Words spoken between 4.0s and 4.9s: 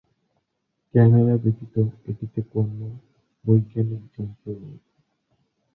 যন্ত্র নেই।